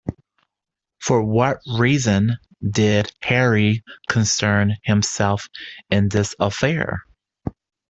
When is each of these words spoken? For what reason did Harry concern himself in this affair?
For 0.99 1.21
what 1.21 1.59
reason 1.77 2.37
did 2.67 3.13
Harry 3.21 3.83
concern 4.09 4.77
himself 4.81 5.47
in 5.91 6.09
this 6.09 6.33
affair? 6.39 7.05